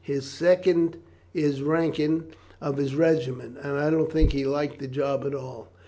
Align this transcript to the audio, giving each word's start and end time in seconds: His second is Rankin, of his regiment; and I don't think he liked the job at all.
His 0.03 0.25
second 0.27 0.97
is 1.31 1.61
Rankin, 1.61 2.23
of 2.59 2.77
his 2.77 2.95
regiment; 2.95 3.57
and 3.61 3.73
I 3.77 3.91
don't 3.91 4.11
think 4.11 4.31
he 4.31 4.45
liked 4.45 4.79
the 4.79 4.87
job 4.87 5.23
at 5.27 5.35
all. 5.35 5.71